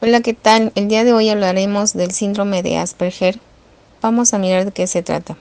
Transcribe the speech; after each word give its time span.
Hola, 0.00 0.20
¿qué 0.20 0.32
tal? 0.32 0.70
El 0.76 0.86
día 0.86 1.02
de 1.02 1.12
hoy 1.12 1.28
hablaremos 1.28 1.92
del 1.92 2.12
síndrome 2.12 2.62
de 2.62 2.78
Asperger. 2.78 3.40
Vamos 4.00 4.32
a 4.32 4.38
mirar 4.38 4.64
de 4.64 4.70
qué 4.70 4.86
se 4.86 5.02
trata. 5.02 5.36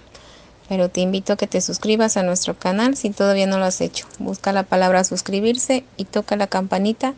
Pero 0.68 0.90
te 0.90 1.02
invito 1.02 1.34
a 1.34 1.36
que 1.36 1.46
te 1.46 1.62
suscribas 1.62 2.18
a 2.18 2.24
nuestro 2.24 2.58
canal 2.58 2.98
si 2.98 3.12
todavía 3.12 3.46
no 3.46 3.60
lo 3.60 3.66
has 3.66 3.82
hecho. 3.82 4.08
Busca 4.18 4.54
la 4.54 4.64
palabra 4.64 5.04
suscribirse 5.04 5.84
y 5.96 6.06
toca 6.06 6.36
la 6.38 6.48
campanita 6.48 7.14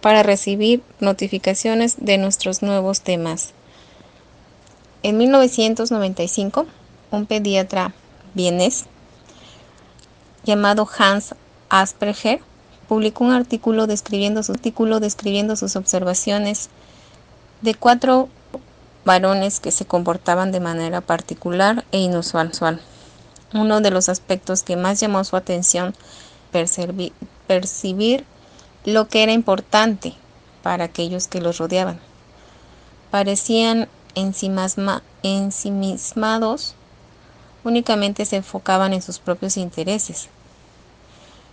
para 0.00 0.22
recibir 0.22 0.82
notificaciones 1.00 1.96
de 1.98 2.16
nuestros 2.16 2.62
nuevos 2.62 3.02
temas. 3.02 3.50
En 5.02 5.18
1995, 5.18 6.64
un 7.10 7.26
pediatra 7.26 7.92
vienés 8.32 8.86
llamado 10.44 10.88
Hans 10.98 11.34
Asperger 11.68 12.40
publicó 12.90 13.22
un 13.22 13.30
artículo 13.30 13.86
describiendo, 13.86 14.42
su, 14.42 14.50
artículo 14.50 14.98
describiendo 14.98 15.54
sus 15.54 15.76
observaciones 15.76 16.70
de 17.60 17.76
cuatro 17.76 18.28
varones 19.04 19.60
que 19.60 19.70
se 19.70 19.84
comportaban 19.84 20.50
de 20.50 20.58
manera 20.58 21.00
particular 21.00 21.84
e 21.92 21.98
inusual. 21.98 22.50
Uno 23.54 23.80
de 23.80 23.92
los 23.92 24.08
aspectos 24.08 24.64
que 24.64 24.74
más 24.74 24.98
llamó 24.98 25.22
su 25.22 25.36
atención, 25.36 25.94
percibir, 26.50 27.12
percibir 27.46 28.24
lo 28.84 29.06
que 29.06 29.22
era 29.22 29.30
importante 29.30 30.14
para 30.64 30.82
aquellos 30.82 31.28
que 31.28 31.40
los 31.40 31.58
rodeaban. 31.58 32.00
Parecían 33.12 33.88
ensimismados, 34.16 36.74
únicamente 37.62 38.24
se 38.24 38.34
enfocaban 38.34 38.94
en 38.94 39.02
sus 39.02 39.20
propios 39.20 39.56
intereses 39.56 40.28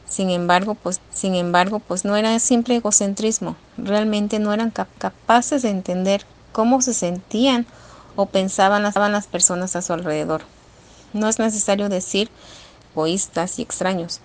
sin 0.10 0.30
embargo, 0.30 0.76
pues, 0.76 1.02
sin 1.14 1.36
embargo, 1.36 1.80
pues 1.80 2.06
no 2.06 2.16
era 2.16 2.40
simple 2.40 2.78
egocentrismo, 2.78 3.56
realmente 3.78 4.40
no 4.40 4.54
eran 4.54 4.72
capaces 4.72 5.62
de 5.62 5.70
entender 5.70 6.26
cómo 6.52 6.82
se 6.82 6.94
sentían 6.94 7.66
o 8.16 8.26
pensaban 8.26 8.84
las, 8.84 8.96
las 8.96 9.28
personas 9.28 9.76
a 9.76 9.82
su 9.82 9.94
alrededor. 9.94 10.42
No 11.14 11.28
es 11.28 11.40
necesario 11.40 11.90
decir 11.90 12.30
egoístas 12.94 13.60
y 13.60 13.62
extraños, 13.62 14.22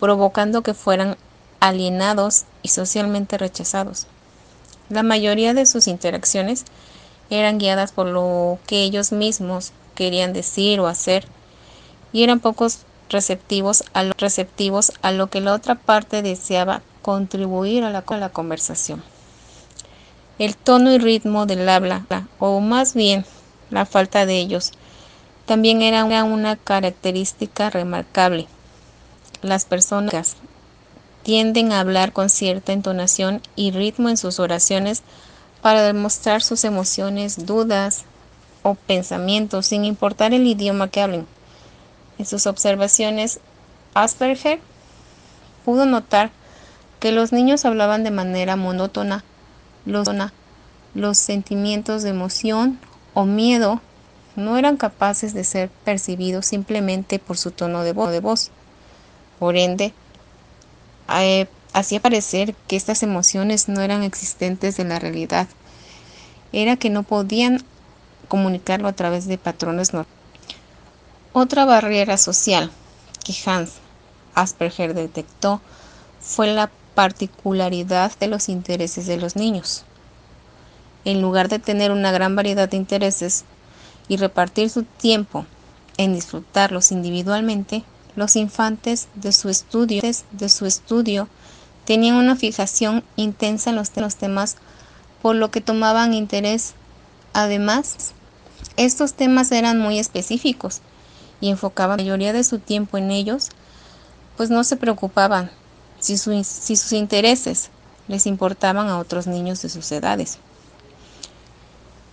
provocando 0.00 0.62
que 0.62 0.74
fueran 0.74 1.16
alienados 1.60 2.44
y 2.62 2.68
socialmente 2.68 3.36
rechazados. 3.36 4.06
La 4.88 5.02
mayoría 5.02 5.52
de 5.52 5.66
sus 5.66 5.88
interacciones 5.88 6.64
eran 7.28 7.58
guiadas 7.58 7.92
por 7.92 8.06
lo 8.06 8.58
que 8.66 8.82
ellos 8.82 9.12
mismos 9.12 9.72
querían 9.94 10.32
decir 10.32 10.80
o 10.80 10.86
hacer 10.86 11.26
y 12.12 12.22
eran 12.22 12.40
pocos 12.40 12.80
receptivos 13.08 13.84
a 13.92 14.02
lo, 14.02 14.12
receptivos 14.18 14.92
a 15.02 15.12
lo 15.12 15.28
que 15.28 15.40
la 15.40 15.54
otra 15.54 15.74
parte 15.74 16.22
deseaba 16.22 16.82
contribuir 17.02 17.84
a 17.84 17.90
la, 17.90 18.04
a 18.06 18.16
la 18.16 18.28
conversación. 18.30 19.02
El 20.38 20.56
tono 20.56 20.92
y 20.92 20.98
ritmo 20.98 21.46
del 21.46 21.68
habla, 21.68 22.04
o 22.38 22.60
más 22.60 22.94
bien 22.94 23.24
la 23.70 23.86
falta 23.86 24.26
de 24.26 24.38
ellos, 24.38 24.72
también 25.46 25.80
era 25.80 26.04
una 26.04 26.56
característica 26.56 27.70
remarcable. 27.70 28.46
Las 29.42 29.64
personas 29.64 30.36
tienden 31.22 31.72
a 31.72 31.80
hablar 31.80 32.12
con 32.12 32.28
cierta 32.28 32.72
entonación 32.72 33.40
y 33.54 33.70
ritmo 33.70 34.08
en 34.08 34.16
sus 34.16 34.38
oraciones 34.38 35.02
para 35.62 35.82
demostrar 35.82 36.42
sus 36.42 36.64
emociones, 36.64 37.46
dudas 37.46 38.04
o 38.62 38.74
pensamientos, 38.74 39.66
sin 39.66 39.84
importar 39.84 40.34
el 40.34 40.46
idioma 40.46 40.88
que 40.88 41.00
hablen. 41.00 41.26
En 42.18 42.26
sus 42.26 42.46
observaciones, 42.46 43.40
Asperger 43.94 44.60
pudo 45.64 45.86
notar 45.86 46.30
que 47.00 47.12
los 47.12 47.32
niños 47.32 47.64
hablaban 47.64 48.04
de 48.04 48.10
manera 48.10 48.56
monótona. 48.56 49.24
Los, 49.84 51.18
sentimientos 51.18 52.02
de 52.02 52.10
emoción 52.10 52.78
o 53.14 53.24
miedo 53.24 53.80
no 54.34 54.56
eran 54.56 54.76
capaces 54.76 55.34
de 55.34 55.44
ser 55.44 55.70
percibidos 55.84 56.46
simplemente 56.46 57.18
por 57.18 57.36
su 57.36 57.50
tono 57.50 57.84
de, 57.84 57.92
voz. 57.92 58.50
Por 59.38 59.56
ende, 59.56 59.92
eh, 61.18 61.46
hacía 61.72 62.00
parecer 62.00 62.54
que 62.66 62.76
estas 62.76 63.02
emociones 63.02 63.68
no 63.68 63.82
eran 63.82 64.02
existentes 64.02 64.78
en 64.78 64.88
la 64.88 64.98
realidad. 64.98 65.46
Era 66.52 66.76
que 66.76 66.90
no 66.90 67.02
podían 67.02 67.62
comunicarlo 68.28 68.88
a 68.88 68.92
través 68.94 69.26
de 69.26 69.38
patrones 69.38 69.92
normales. 69.92 70.15
Otra 71.38 71.66
barrera 71.66 72.16
social 72.16 72.70
que 73.22 73.34
Hans 73.44 73.72
Asperger 74.34 74.94
detectó 74.94 75.60
fue 76.18 76.46
la 76.46 76.70
particularidad 76.94 78.10
de 78.18 78.26
los 78.26 78.48
intereses 78.48 79.06
de 79.06 79.18
los 79.18 79.36
niños. 79.36 79.84
En 81.04 81.20
lugar 81.20 81.50
de 81.50 81.58
tener 81.58 81.90
una 81.90 82.10
gran 82.10 82.36
variedad 82.36 82.70
de 82.70 82.78
intereses 82.78 83.44
y 84.08 84.16
repartir 84.16 84.70
su 84.70 84.84
tiempo 84.84 85.44
en 85.98 86.14
disfrutarlos 86.14 86.90
individualmente, 86.90 87.84
los 88.14 88.34
infantes 88.34 89.08
de 89.14 89.30
su 89.32 89.50
estudio, 89.50 91.28
tenían 91.84 92.16
una 92.16 92.36
fijación 92.36 93.04
intensa 93.16 93.68
en 93.68 93.76
los, 93.76 93.94
los 93.94 94.16
temas 94.16 94.56
por 95.20 95.36
lo 95.36 95.50
que 95.50 95.60
tomaban 95.60 96.14
interés. 96.14 96.72
Además, 97.34 98.12
estos 98.78 99.12
temas 99.12 99.52
eran 99.52 99.78
muy 99.78 99.98
específicos 99.98 100.80
y 101.40 101.50
enfocaba 101.50 101.96
la 101.96 102.02
mayoría 102.02 102.32
de 102.32 102.44
su 102.44 102.58
tiempo 102.58 102.98
en 102.98 103.10
ellos, 103.10 103.50
pues 104.36 104.50
no 104.50 104.64
se 104.64 104.76
preocupaban 104.76 105.50
si, 105.98 106.16
sus 106.18 106.92
intereses 106.92 107.70
les 108.08 108.26
importaban 108.26 108.88
a 108.88 108.98
otros 108.98 109.26
niños 109.26 109.62
de 109.62 109.68
sus 109.68 109.90
edades. 109.92 110.38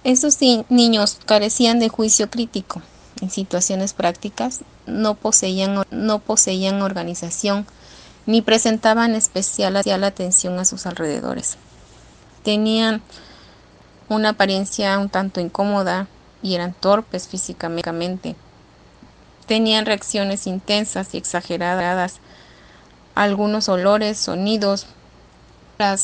Estos 0.03 0.38
niños 0.69 1.19
carecían 1.25 1.79
de 1.79 1.89
juicio 1.89 2.29
crítico. 2.29 2.81
En 3.22 3.29
situaciones 3.29 3.94
prácticas 3.94 4.62
no 4.85 5.16
poseían, 5.16 5.83
no 5.91 6.19
poseían 6.19 6.81
organización 6.81 7.66
ni 8.25 8.41
presentaban 8.41 9.16
especial 9.16 9.75
atención 9.75 10.59
a 10.59 10.66
sus 10.66 10.85
alrededores. 10.85 11.57
Tenían 12.44 13.01
una 14.09 14.29
apariencia 14.29 14.97
un 15.00 15.09
tanto 15.09 15.39
incómoda 15.39 16.07
y 16.41 16.56
eran 16.56 16.73
torpes 16.73 17.28
físicamente 17.28 18.35
tenían 19.46 19.86
reacciones 19.86 20.48
intensas 20.48 21.14
y 21.14 21.18
exageradas, 21.18 22.16
algunos 23.16 23.70
olores, 23.70 24.18
sonidos, 24.18 24.88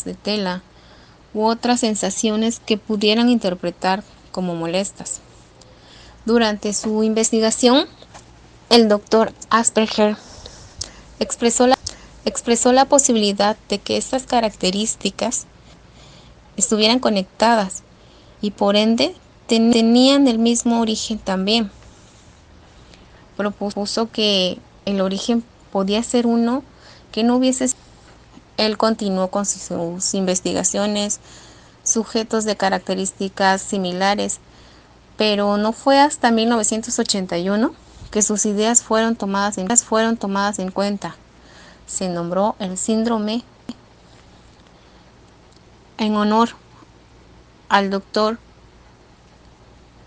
de 0.04 0.14
tela 0.14 0.62
u 1.34 1.46
otras 1.46 1.80
sensaciones 1.80 2.60
que 2.60 2.78
pudieran 2.78 3.30
interpretar 3.30 4.04
como 4.34 4.54
molestas. 4.54 5.22
Durante 6.26 6.74
su 6.74 7.02
investigación, 7.04 7.86
el 8.70 8.90
doctor 8.90 9.32
Asperger 9.50 10.18
expresó 11.22 11.66
la, 11.68 11.78
expresó 12.26 12.74
la 12.74 12.84
posibilidad 12.84 13.56
de 13.70 13.80
que 13.80 13.96
estas 13.96 14.24
características 14.24 15.46
estuvieran 16.58 17.00
conectadas 17.00 17.84
y 18.42 18.52
por 18.52 18.76
ende 18.76 19.16
tenían 19.48 20.28
el 20.28 20.40
mismo 20.40 20.82
origen 20.82 21.20
también 21.20 21.72
propuso 23.40 24.12
que 24.12 24.60
el 24.84 25.00
origen 25.00 25.46
podía 25.72 26.04
ser 26.04 26.28
uno 26.28 26.62
que 27.14 27.24
no 27.24 27.38
hubiese. 27.38 27.70
Él 28.58 28.78
continuó 28.78 29.30
con 29.30 29.46
sus 29.46 30.14
investigaciones, 30.14 31.22
sujetos 31.86 32.44
de 32.44 32.58
características 32.58 33.62
similares, 33.62 34.42
pero 35.16 35.56
no 35.56 35.72
fue 35.72 36.02
hasta 36.02 36.32
1981 36.32 37.74
que 38.12 38.22
sus 38.22 38.46
ideas 38.46 38.84
fueron 38.84 39.16
tomadas 39.16 39.58
en, 39.58 39.70
fueron 39.78 40.18
tomadas 40.18 40.60
en 40.60 40.72
cuenta. 40.72 41.16
Se 41.88 42.10
nombró 42.10 42.58
el 42.60 42.78
síndrome 42.78 43.46
en 45.98 46.18
honor 46.18 46.50
al 47.70 47.90
doctor 47.90 48.38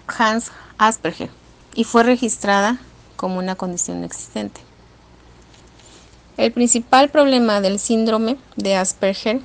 Hans 0.06 0.52
Asperger 0.76 1.30
y 1.74 1.84
fue 1.84 2.02
registrada 2.02 2.78
como 3.22 3.38
una 3.38 3.54
condición 3.54 4.02
existente. 4.02 4.60
El 6.36 6.50
principal 6.50 7.08
problema 7.08 7.60
del 7.60 7.78
síndrome 7.78 8.36
de 8.56 8.74
Asperger 8.74 9.40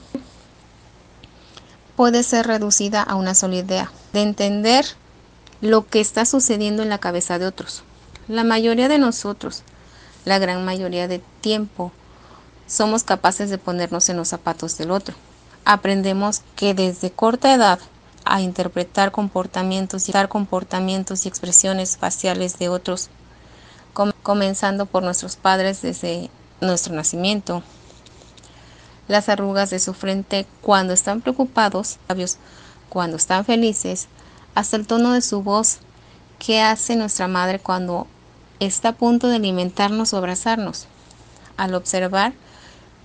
puede 1.96 2.24
ser 2.24 2.48
reducida 2.48 3.04
a 3.04 3.14
una 3.14 3.36
sola 3.36 3.58
idea, 3.58 3.92
de 4.14 4.24
entender 4.24 4.84
lo 5.62 5.86
que 5.86 6.00
está 6.00 6.26
sucediendo 6.26 6.82
en 6.82 6.90
la 6.90 6.98
cabeza 6.98 7.38
de 7.38 7.46
otros. 7.46 7.84
La 8.28 8.44
mayoría 8.44 8.88
de 8.88 8.98
nosotros, 8.98 9.62
la 10.26 10.40
gran 10.40 10.66
mayoría 10.66 11.08
de 11.08 11.22
tiempo, 11.42 11.92
somos 12.66 13.04
capaces 13.04 13.52
de 13.52 13.60
ponernos 13.60 14.10
en 14.10 14.18
los 14.18 14.30
zapatos 14.30 14.76
del 14.80 14.90
otro. 14.90 15.14
Aprendemos 15.66 16.42
que 16.56 16.74
desde 16.74 17.12
corta 17.12 17.54
edad 17.54 17.78
a 18.26 18.42
interpretar 18.42 19.12
comportamientos 19.12 20.10
y 20.10 20.14
dar 20.14 20.30
comportamientos 20.30 21.26
y 21.26 21.30
expresiones 21.30 21.96
faciales 21.98 22.58
de 22.58 22.70
otros 22.70 23.12
comenzando 24.24 24.86
por 24.86 25.04
nuestros 25.04 25.36
padres 25.36 25.82
desde 25.82 26.30
nuestro 26.62 26.94
nacimiento. 26.94 27.64
Las 29.08 29.30
arrugas 29.30 29.70
de 29.70 29.80
su 29.80 29.94
frente 29.94 30.46
cuando 30.62 30.94
están 30.94 31.22
preocupados, 31.22 31.98
labios 32.08 32.38
cuando 32.90 33.18
están 33.18 33.46
felices, 33.46 34.08
hasta 34.56 34.76
el 34.76 34.88
tono 34.88 35.14
de 35.14 35.22
su 35.22 35.42
voz, 35.42 35.80
qué 36.40 36.62
hace 36.62 36.96
nuestra 36.96 37.28
madre 37.28 37.60
cuando 37.60 38.08
está 38.60 38.90
a 38.90 38.94
punto 38.94 39.28
de 39.28 39.38
alimentarnos 39.38 40.14
o 40.14 40.18
abrazarnos. 40.18 40.88
Al 41.58 41.74
observar, 41.74 42.34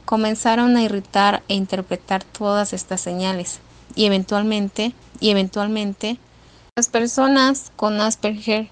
comenzaron 0.04 0.76
a 0.76 0.82
irritar 0.82 1.42
e 1.48 1.54
interpretar 1.54 2.24
todas 2.24 2.72
estas 2.72 3.00
señales 3.00 3.60
y 3.94 4.06
eventualmente, 4.06 4.94
y 5.20 5.30
eventualmente, 5.30 6.18
las 6.76 6.88
personas 6.88 7.70
con 7.76 8.00
Asperger 8.00 8.68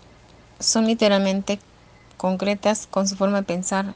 son 0.58 0.86
literalmente 0.86 1.60
concretas 2.20 2.86
con 2.86 3.08
su 3.08 3.16
forma 3.16 3.38
de 3.38 3.46
pensar 3.46 3.94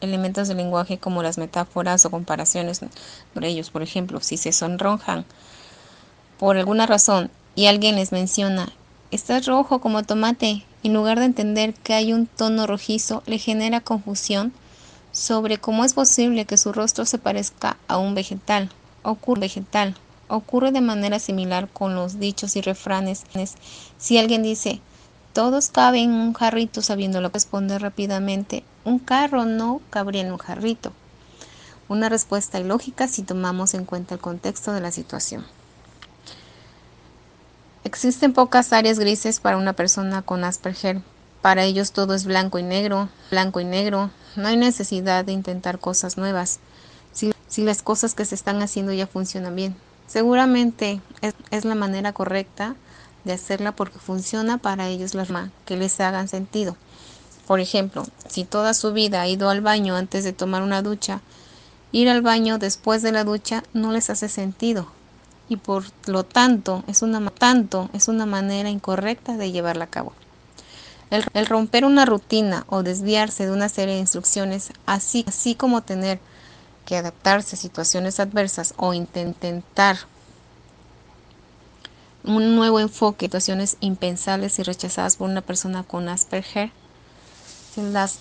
elementos 0.00 0.48
del 0.48 0.56
lenguaje 0.56 0.98
como 0.98 1.22
las 1.22 1.38
metáforas 1.38 2.04
o 2.04 2.10
comparaciones 2.10 2.80
por 3.32 3.44
ellos. 3.44 3.70
Por 3.70 3.82
ejemplo, 3.84 4.20
si 4.20 4.36
se 4.36 4.50
sonrojan 4.50 5.24
por 6.40 6.56
alguna 6.56 6.86
razón 6.86 7.30
y 7.54 7.66
alguien 7.66 7.94
les 7.94 8.10
menciona, 8.10 8.72
estás 9.12 9.46
rojo 9.46 9.80
como 9.80 10.02
tomate, 10.02 10.64
en 10.82 10.92
lugar 10.92 11.20
de 11.20 11.26
entender 11.26 11.72
que 11.72 11.94
hay 11.94 12.12
un 12.12 12.26
tono 12.26 12.66
rojizo, 12.66 13.22
le 13.26 13.38
genera 13.38 13.80
confusión 13.80 14.52
sobre 15.12 15.58
cómo 15.58 15.84
es 15.84 15.94
posible 15.94 16.46
que 16.46 16.56
su 16.56 16.72
rostro 16.72 17.04
se 17.04 17.18
parezca 17.18 17.76
a 17.86 17.98
un 17.98 18.16
vegetal. 18.16 18.70
Ocurre, 19.04 19.42
vegetal. 19.42 19.94
Ocurre 20.26 20.72
de 20.72 20.80
manera 20.80 21.20
similar 21.20 21.68
con 21.68 21.94
los 21.94 22.18
dichos 22.18 22.56
y 22.56 22.60
refranes. 22.60 23.22
Si 23.98 24.18
alguien 24.18 24.42
dice, 24.42 24.80
todos 25.32 25.68
caben 25.68 26.10
en 26.10 26.16
un 26.16 26.34
jarrito 26.34 26.82
sabiéndolo 26.82 27.28
responder 27.28 27.82
rápidamente, 27.82 28.64
un 28.84 28.98
carro 28.98 29.44
no 29.44 29.80
cabría 29.90 30.22
en 30.22 30.32
un 30.32 30.38
jarrito. 30.38 30.92
Una 31.88 32.08
respuesta 32.08 32.58
ilógica 32.58 33.08
si 33.08 33.22
tomamos 33.22 33.74
en 33.74 33.84
cuenta 33.84 34.14
el 34.14 34.20
contexto 34.20 34.72
de 34.72 34.80
la 34.80 34.90
situación. 34.90 35.44
Existen 37.84 38.32
pocas 38.32 38.72
áreas 38.72 38.98
grises 38.98 39.40
para 39.40 39.56
una 39.56 39.72
persona 39.72 40.22
con 40.22 40.44
Asperger. 40.44 41.00
Para 41.42 41.64
ellos 41.64 41.92
todo 41.92 42.14
es 42.14 42.24
blanco 42.24 42.58
y 42.58 42.62
negro, 42.62 43.08
blanco 43.30 43.60
y 43.60 43.64
negro. 43.64 44.10
No 44.36 44.48
hay 44.48 44.56
necesidad 44.56 45.24
de 45.24 45.32
intentar 45.32 45.78
cosas 45.78 46.16
nuevas. 46.16 46.60
Si, 47.12 47.32
las 47.62 47.82
cosas 47.82 48.14
que 48.14 48.24
se 48.24 48.34
están 48.34 48.62
haciendo 48.62 48.92
ya 48.92 49.06
funcionan 49.06 49.56
bien. 49.56 49.76
Seguramente 50.06 51.00
es 51.50 51.64
la 51.64 51.74
manera 51.74 52.12
correcta 52.12 52.76
de 53.24 53.32
hacerla 53.32 53.72
porque 53.72 53.98
funciona 53.98 54.58
para 54.58 54.88
ellos 54.88 55.14
la 55.14 55.24
forma 55.24 55.50
que 55.66 55.76
les 55.76 56.00
hagan 56.00 56.28
sentido. 56.28 56.76
Por 57.46 57.60
ejemplo, 57.60 58.04
si 58.28 58.44
toda 58.44 58.74
su 58.74 58.92
vida 58.92 59.22
ha 59.22 59.28
ido 59.28 59.50
al 59.50 59.60
baño 59.60 59.96
antes 59.96 60.24
de 60.24 60.32
tomar 60.32 60.62
una 60.62 60.82
ducha, 60.82 61.20
ir 61.92 62.08
al 62.08 62.22
baño 62.22 62.58
después 62.58 63.02
de 63.02 63.12
la 63.12 63.24
ducha 63.24 63.64
no 63.72 63.92
les 63.92 64.10
hace 64.10 64.28
sentido 64.28 64.86
y 65.50 65.56
por 65.56 65.84
lo 66.06 66.24
tanto 66.24 66.84
es 66.86 67.02
una, 67.02 67.28
tanto, 67.28 67.90
es 67.92 68.08
una 68.08 68.24
manera 68.24 68.70
incorrecta 68.70 69.36
de 69.36 69.50
llevarla 69.50 69.84
a 69.84 69.90
cabo. 69.90 70.14
El, 71.10 71.46
romper 71.46 71.84
una 71.84 72.06
rutina 72.06 72.64
o 72.68 72.84
desviarse 72.84 73.44
de 73.44 73.52
una 73.52 73.68
serie 73.68 73.94
de 73.94 74.00
instrucciones, 74.00 74.70
así, 74.86 75.24
así 75.26 75.56
como 75.56 75.82
tener 75.82 76.20
que 76.86 76.96
adaptarse 76.96 77.56
a 77.56 77.58
situaciones 77.58 78.20
adversas 78.20 78.74
o 78.76 78.94
intentar 78.94 79.98
un 82.24 82.54
nuevo 82.56 82.80
enfoque, 82.80 83.26
situaciones 83.26 83.76
impensables 83.80 84.58
y 84.58 84.62
rechazadas 84.62 85.16
por 85.16 85.30
una 85.30 85.40
persona 85.40 85.82
con 85.82 86.08
Asperger, 86.08 86.70
las 87.76 88.18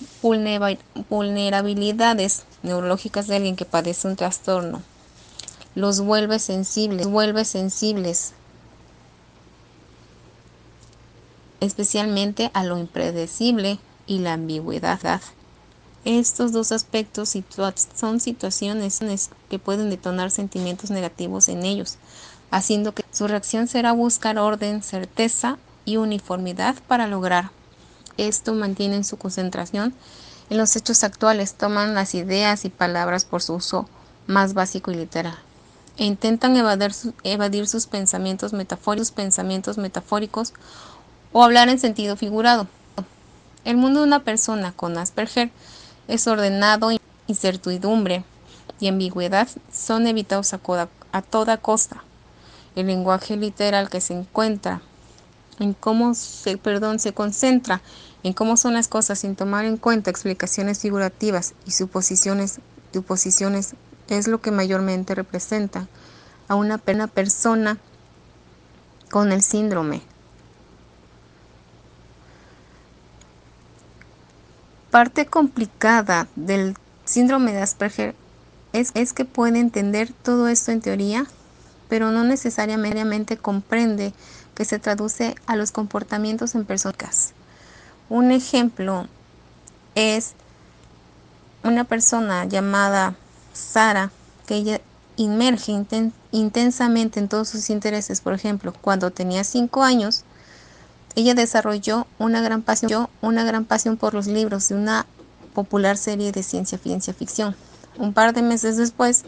vulnerabilidades 1.10 2.44
neurológicas 2.64 3.28
de 3.28 3.36
alguien 3.38 3.56
que 3.56 3.66
padece 3.66 4.08
un 4.08 4.16
trastorno, 4.16 4.82
los 5.76 6.02
vuelve 6.02 6.40
sensibles, 6.40 7.08
vuelve 7.08 7.46
sensibles, 7.46 8.34
especialmente 11.60 12.52
a 12.54 12.64
lo 12.64 12.78
impredecible 12.78 13.80
y 14.08 14.20
la 14.20 14.34
ambigüedad. 14.34 15.22
Estos 16.06 16.54
dos 16.54 16.72
aspectos 16.72 17.36
son 17.96 18.20
situaciones 18.22 19.02
que 19.50 19.60
pueden 19.60 19.90
detonar 19.90 20.32
sentimientos 20.32 20.90
negativos 20.92 21.50
en 21.50 21.66
ellos, 21.66 21.98
haciendo 22.52 22.94
que 22.94 23.04
su 23.12 23.28
reacción 23.28 23.68
será 23.68 23.92
buscar 23.92 24.38
orden, 24.38 24.82
certeza 24.82 25.58
y 25.86 25.98
uniformidad 25.98 26.76
para 26.88 27.08
lograr. 27.08 27.52
Esto 28.18 28.54
mantiene 28.54 29.04
su 29.04 29.18
concentración 29.18 29.94
en 30.50 30.58
los 30.58 30.76
hechos 30.76 31.04
actuales, 31.04 31.54
toman 31.54 31.94
las 31.94 32.16
ideas 32.16 32.66
y 32.66 32.70
palabras 32.70 33.26
por 33.26 33.42
su 33.42 33.56
uso 33.56 33.88
más 34.28 34.54
básico 34.54 34.92
y 34.92 34.96
literal 34.96 35.38
e 35.98 36.06
intentan 36.06 36.56
evadir, 36.56 36.94
evadir 37.24 37.68
sus 37.68 37.86
pensamientos 37.86 38.54
metafóricos, 38.54 39.12
pensamientos 39.12 39.78
metafóricos 39.78 40.54
o 41.34 41.44
hablar 41.44 41.70
en 41.70 41.78
sentido 41.78 42.16
figurado. 42.16 42.68
El 43.66 43.76
mundo 43.78 44.00
de 44.00 44.08
una 44.08 44.24
persona 44.24 44.72
con 44.72 44.98
Asperger 44.98 45.52
es 46.08 46.26
ordenado, 46.26 46.92
incertidumbre 47.28 48.24
y 48.80 48.88
ambigüedad 48.88 49.50
son 49.72 50.08
evitados 50.08 50.54
a 50.54 51.22
toda 51.22 51.58
costa 51.58 52.04
el 52.80 52.88
lenguaje 52.88 53.38
literal 53.38 53.90
que 53.90 54.02
se 54.02 54.14
encuentra 54.14 54.82
en 55.60 55.74
cómo 55.74 56.14
se, 56.14 56.58
perdón, 56.58 57.00
se 57.00 57.14
concentra 57.14 57.82
en 58.24 58.34
cómo 58.34 58.58
son 58.58 58.74
las 58.74 58.88
cosas 58.88 59.20
sin 59.20 59.36
tomar 59.36 59.66
en 59.66 59.78
cuenta 59.78 60.10
explicaciones 60.10 60.80
figurativas 60.80 61.54
y 61.66 61.72
suposiciones, 61.72 62.60
suposiciones 62.94 63.76
es 64.08 64.28
lo 64.28 64.42
que 64.42 64.52
mayormente 64.52 65.16
representa 65.16 65.88
a 66.48 66.56
una 66.56 66.78
persona 66.78 67.78
con 69.12 69.32
el 69.32 69.42
síndrome. 69.42 70.02
Parte 74.92 75.28
complicada 75.28 76.28
del 76.36 76.76
síndrome 77.06 77.54
de 77.54 77.62
Asperger 77.62 78.16
es, 78.74 78.92
es 78.96 79.14
que 79.14 79.26
puede 79.26 79.60
entender 79.60 80.12
todo 80.24 80.48
esto 80.48 80.72
en 80.72 80.82
teoría 80.82 81.28
pero 81.90 82.12
no 82.12 82.24
necesariamente 82.24 83.38
comprende 83.38 84.14
que 84.56 84.64
se 84.64 84.80
traduce 84.80 85.36
a 85.48 85.56
los 85.56 85.72
comportamientos 85.72 86.56
en 86.56 86.66
personas. 86.66 87.34
Un 88.10 88.32
ejemplo 88.32 89.08
es 89.96 90.34
una 91.64 91.84
persona 91.84 92.46
llamada 92.46 93.16
Sara, 93.54 94.12
que 94.46 94.56
ella 94.56 94.82
inmerge 95.18 95.74
intensamente 96.32 97.20
en 97.20 97.28
todos 97.28 97.50
sus 97.50 97.70
intereses. 97.70 98.22
Por 98.22 98.34
ejemplo, 98.34 98.74
cuando 98.82 99.12
tenía 99.12 99.44
cinco 99.44 99.84
años, 99.84 100.24
ella 101.16 101.34
desarrolló 101.34 102.08
una 102.20 102.42
gran 102.42 102.62
pasión, 102.62 103.10
una 103.22 103.44
gran 103.44 103.66
por 103.98 104.14
los 104.14 104.28
libros 104.28 104.70
de 104.70 104.76
una 104.76 105.06
popular 105.54 105.98
serie 105.98 106.32
de 106.32 106.44
ciencia 106.44 106.78
ficción. 106.78 107.56
Un 107.98 108.14
par 108.14 108.34
de 108.34 108.42
meses 108.42 108.78
después, 108.78 109.26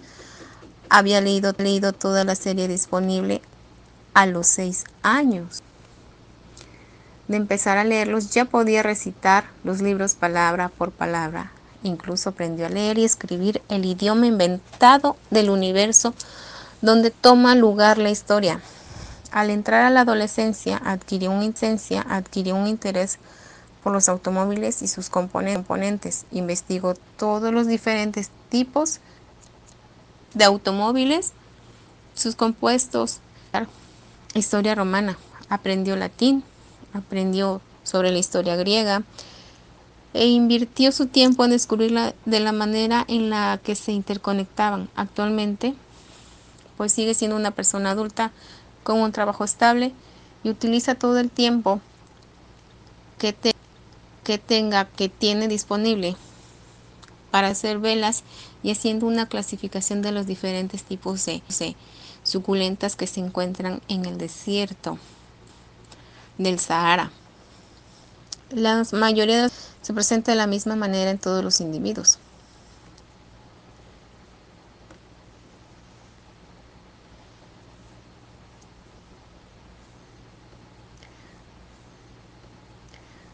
había 0.91 1.21
leído, 1.21 1.53
leído 1.57 1.93
toda 1.93 2.25
la 2.25 2.36
serie 2.36 2.67
disponible 2.67 3.41
a 4.13 4.25
los 4.25 4.45
seis 4.45 4.83
años. 5.01 5.63
De 7.29 7.38
empezar 7.38 7.77
a 7.77 7.86
leerlos 7.86 8.31
ya 8.31 8.43
podía 8.43 8.83
recitar 8.83 9.45
los 9.63 9.81
libros 9.81 10.15
palabra 10.15 10.67
por 10.67 10.91
palabra. 10.91 11.53
Incluso 11.83 12.29
aprendió 12.29 12.65
a 12.65 12.69
leer 12.69 12.98
y 12.98 13.05
escribir 13.05 13.62
el 13.69 13.86
idioma 13.86 14.27
inventado 14.27 15.15
del 15.29 15.50
universo 15.50 16.13
donde 16.81 17.10
toma 17.10 17.55
lugar 17.55 17.98
la 17.98 18.10
historia. 18.10 18.60
Al 19.31 19.50
entrar 19.50 19.83
a 19.86 19.89
la 19.91 20.01
adolescencia 20.01 20.81
adquirió 20.83 21.31
una 21.31 21.45
licencia, 21.45 22.05
adquirió 22.10 22.55
un 22.55 22.67
interés 22.67 23.17
por 23.81 23.93
los 23.93 24.10
automóviles 24.10 24.81
y 24.81 24.89
sus 24.89 25.10
componentes. 25.10 26.25
Investigó 26.31 26.95
todos 27.17 27.53
los 27.53 27.65
diferentes 27.65 28.29
tipos 28.50 29.00
de 30.33 30.45
automóviles, 30.45 31.33
sus 32.15 32.35
compuestos, 32.35 33.19
historia 34.33 34.75
romana, 34.75 35.17
aprendió 35.50 35.95
latín, 35.95 36.43
aprendió 36.93 37.61
sobre 37.83 38.11
la 38.11 38.19
historia 38.19 38.55
griega 38.55 39.03
e 40.13 40.27
invirtió 40.27 40.91
su 40.91 41.07
tiempo 41.07 41.45
en 41.45 41.51
descubrir 41.51 42.13
de 42.25 42.39
la 42.39 42.51
manera 42.51 43.05
en 43.07 43.29
la 43.29 43.59
que 43.63 43.75
se 43.75 43.91
interconectaban. 43.91 44.89
Actualmente, 44.95 45.73
pues 46.77 46.93
sigue 46.93 47.13
siendo 47.13 47.35
una 47.35 47.51
persona 47.51 47.91
adulta 47.91 48.31
con 48.83 49.00
un 49.00 49.11
trabajo 49.11 49.43
estable 49.43 49.93
y 50.43 50.50
utiliza 50.50 50.95
todo 50.95 51.19
el 51.19 51.29
tiempo 51.29 51.79
que, 53.17 53.35
que 54.23 54.38
tenga, 54.38 54.85
que 54.85 55.07
tiene 55.07 55.47
disponible 55.47 56.15
para 57.31 57.47
hacer 57.47 57.79
velas 57.79 58.23
y 58.61 58.71
haciendo 58.71 59.07
una 59.07 59.27
clasificación 59.27 60.01
de 60.01 60.11
los 60.11 60.27
diferentes 60.27 60.83
tipos 60.83 61.25
de, 61.25 61.41
suculentas 62.23 62.95
que 62.95 63.07
se 63.07 63.19
encuentran 63.19 63.81
en 63.88 64.05
el 64.05 64.17
desierto 64.17 65.00
del 66.38 66.59
Sahara. 66.59 67.11
La 68.51 68.83
mayoría 68.91 69.50
se 69.81 69.93
presenta 69.93 70.31
de 70.31 70.38
la 70.38 70.45
misma 70.45 70.75
manera 70.75 71.09
en 71.09 71.17
todos 71.17 71.43
los 71.43 71.61
individuos. 71.61 72.19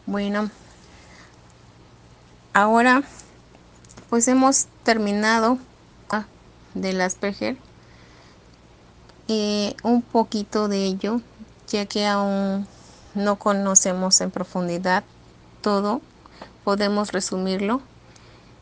Bueno, 0.06 0.50
ahora 2.54 3.02
pues 4.10 4.28
hemos 4.28 4.66
terminado 4.84 5.58
del 6.74 7.00
Asperger 7.00 7.56
eh, 9.26 9.74
un 9.82 10.02
poquito 10.02 10.68
de 10.68 10.84
ello, 10.84 11.20
ya 11.68 11.86
que 11.86 12.06
aún 12.06 12.66
no 13.14 13.36
conocemos 13.36 14.20
en 14.20 14.30
profundidad 14.30 15.04
todo, 15.60 16.00
podemos 16.64 17.12
resumirlo 17.12 17.82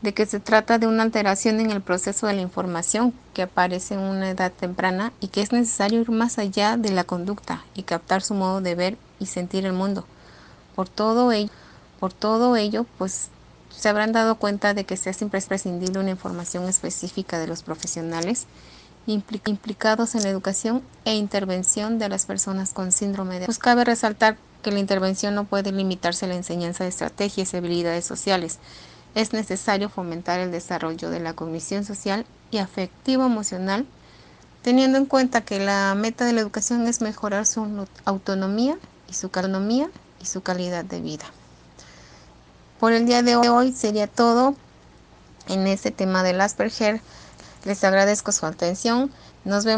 de 0.01 0.13
que 0.13 0.25
se 0.25 0.39
trata 0.39 0.77
de 0.77 0.87
una 0.87 1.03
alteración 1.03 1.59
en 1.59 1.71
el 1.71 1.81
proceso 1.81 2.27
de 2.27 2.33
la 2.33 2.41
información 2.41 3.13
que 3.33 3.43
aparece 3.43 3.95
en 3.95 4.01
una 4.01 4.29
edad 4.29 4.51
temprana 4.51 5.11
y 5.19 5.29
que 5.29 5.41
es 5.41 5.51
necesario 5.51 6.01
ir 6.01 6.11
más 6.11 6.37
allá 6.37 6.77
de 6.77 6.91
la 6.91 7.03
conducta 7.03 7.63
y 7.73 7.83
captar 7.83 8.21
su 8.21 8.33
modo 8.33 8.61
de 8.61 8.75
ver 8.75 8.97
y 9.19 9.27
sentir 9.27 9.65
el 9.65 9.73
mundo. 9.73 10.05
Por 10.75 10.87
todo 10.89 11.31
ello, 11.31 11.49
por 11.99 12.13
todo 12.13 12.55
ello 12.55 12.85
pues 12.97 13.29
se 13.77 13.89
habrán 13.89 14.11
dado 14.11 14.35
cuenta 14.35 14.73
de 14.73 14.85
que 14.85 14.97
se 14.97 15.09
hace 15.09 15.23
imprescindible 15.23 15.99
una 15.99 16.09
información 16.09 16.67
específica 16.67 17.37
de 17.39 17.47
los 17.47 17.63
profesionales 17.63 18.47
implicados 19.05 20.15
en 20.15 20.23
la 20.23 20.29
educación 20.29 20.83
e 21.05 21.15
intervención 21.15 21.97
de 21.97 22.09
las 22.09 22.25
personas 22.25 22.73
con 22.73 22.91
síndrome 22.91 23.39
de 23.39 23.45
Pues 23.45 23.59
cabe 23.59 23.85
resaltar 23.85 24.37
que 24.63 24.71
la 24.71 24.79
intervención 24.79 25.33
no 25.33 25.45
puede 25.45 25.71
limitarse 25.71 26.25
a 26.25 26.29
la 26.29 26.35
enseñanza 26.35 26.83
de 26.83 26.89
estrategias 26.89 27.53
y 27.53 27.57
habilidades 27.57 28.03
sociales, 28.03 28.59
es 29.15 29.33
necesario 29.33 29.89
fomentar 29.89 30.39
el 30.39 30.51
desarrollo 30.51 31.09
de 31.09 31.19
la 31.19 31.33
cognición 31.33 31.85
social 31.85 32.25
y 32.51 32.57
afectivo-emocional, 32.57 33.85
teniendo 34.61 34.97
en 34.97 35.05
cuenta 35.05 35.41
que 35.41 35.59
la 35.59 35.95
meta 35.95 36.25
de 36.25 36.33
la 36.33 36.41
educación 36.41 36.85
es 36.87 37.01
mejorar 37.01 37.45
su 37.45 37.87
autonomía 38.05 38.77
y 39.09 39.13
su 39.13 39.27
autonomía 39.27 39.89
y 40.21 40.25
su 40.25 40.41
calidad 40.41 40.83
de 40.83 40.99
vida. 40.99 41.25
Por 42.79 42.93
el 42.93 43.07
día 43.07 43.23
de 43.23 43.35
hoy 43.35 43.71
sería 43.71 44.05
todo 44.05 44.55
en 45.47 45.65
este 45.65 45.89
tema 45.89 46.21
del 46.21 46.39
Asperger. 46.39 47.01
Les 47.65 47.83
agradezco 47.83 48.31
su 48.31 48.45
atención. 48.45 49.11
Nos 49.45 49.65
vemos 49.65 49.75